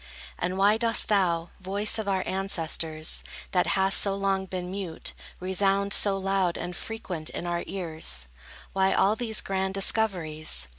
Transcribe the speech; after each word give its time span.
And 0.39 0.57
why 0.57 0.77
dost 0.79 1.09
thou, 1.09 1.51
voice 1.59 1.99
of 1.99 2.07
our 2.07 2.23
ancestors, 2.25 3.23
That 3.51 3.67
hast 3.77 3.99
so 3.99 4.15
long 4.15 4.47
been 4.47 4.71
mute, 4.71 5.13
Resound 5.39 5.93
so 5.93 6.17
loud 6.17 6.57
and 6.57 6.75
frequent 6.75 7.29
in 7.29 7.45
our 7.45 7.63
ears? 7.67 8.27
Why 8.73 8.93
all 8.95 9.15
these 9.15 9.41
grand 9.41 9.75
discoveries? 9.75 10.67